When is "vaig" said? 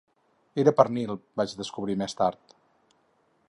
1.41-1.53